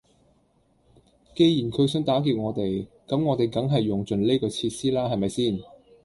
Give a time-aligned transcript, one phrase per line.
[1.35, 5.59] 既然佢想打劫我哋，咁我哋梗係用盡呢個設施啦係咪先？